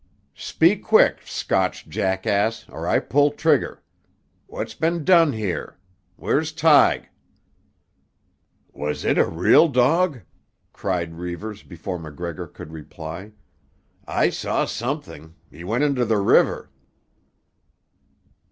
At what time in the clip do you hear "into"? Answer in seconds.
15.83-16.03